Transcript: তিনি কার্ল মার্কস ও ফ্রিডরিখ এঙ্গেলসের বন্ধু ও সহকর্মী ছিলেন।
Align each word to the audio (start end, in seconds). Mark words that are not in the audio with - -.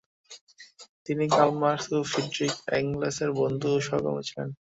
তিনি 1.05 1.25
কার্ল 1.31 1.53
মার্কস 1.61 1.87
ও 1.91 2.09
ফ্রিডরিখ 2.11 2.53
এঙ্গেলসের 2.77 3.29
বন্ধু 3.39 3.67
ও 3.71 3.85
সহকর্মী 3.87 4.23
ছিলেন। 4.29 4.49